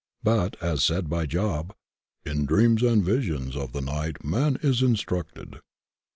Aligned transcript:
But, 0.23 0.57
as 0.63 0.83
said 0.83 1.11
by 1.11 1.27
Job: 1.27 1.75
''In 2.25 2.47
dreams 2.47 2.81
and 2.81 3.03
visions 3.05 3.55
of 3.55 3.71
the 3.71 3.81
night 3.81 4.25
man 4.25 4.57
is 4.63 4.81
in 4.81 4.95
structed." 4.95 5.59